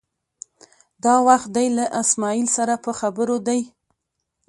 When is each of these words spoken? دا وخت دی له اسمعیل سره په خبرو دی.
دا 1.03 1.15
وخت 1.27 1.49
دی 1.55 1.67
له 1.77 1.85
اسمعیل 2.01 2.47
سره 2.57 2.73
په 2.83 2.91
خبرو 2.99 3.37
دی. 3.47 3.61